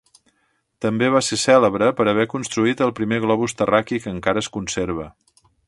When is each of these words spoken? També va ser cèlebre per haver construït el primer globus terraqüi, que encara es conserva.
També 0.85 1.09
va 1.15 1.21
ser 1.27 1.37
cèlebre 1.41 1.91
per 1.99 2.07
haver 2.13 2.25
construït 2.33 2.81
el 2.87 2.95
primer 3.01 3.21
globus 3.27 3.55
terraqüi, 3.61 4.03
que 4.07 4.15
encara 4.17 4.45
es 4.45 4.51
conserva. 4.57 5.11